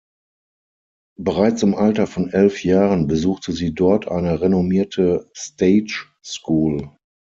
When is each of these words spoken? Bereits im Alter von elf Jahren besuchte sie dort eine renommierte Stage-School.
Bereits 1.19 1.61
im 1.61 1.75
Alter 1.75 2.07
von 2.07 2.27
elf 2.33 2.63
Jahren 2.63 3.05
besuchte 3.05 3.51
sie 3.51 3.71
dort 3.75 4.07
eine 4.07 4.41
renommierte 4.41 5.29
Stage-School. 5.37 6.97